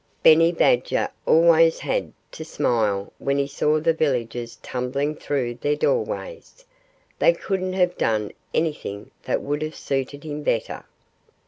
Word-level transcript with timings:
Benny 0.23 0.51
Badger 0.51 1.09
always 1.27 1.77
had 1.81 2.11
to 2.31 2.43
smile 2.43 3.13
when 3.19 3.37
he 3.37 3.45
saw 3.45 3.79
the 3.79 3.93
villagers 3.93 4.55
tumbling 4.63 5.15
through 5.15 5.59
their 5.61 5.75
doorways. 5.75 6.65
They 7.19 7.33
couldn't 7.33 7.73
have 7.73 7.99
done 7.99 8.31
anything 8.51 9.11
that 9.25 9.43
would 9.43 9.61
have 9.61 9.75
suited 9.75 10.23
him 10.23 10.41
better. 10.41 10.85